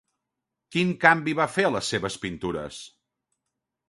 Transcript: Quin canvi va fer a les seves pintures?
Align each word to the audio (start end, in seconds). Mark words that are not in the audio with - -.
Quin 0.75 0.93
canvi 1.03 1.35
va 1.39 1.45
fer 1.57 1.65
a 1.69 1.71
les 1.75 1.91
seves 1.93 2.17
pintures? 2.23 2.81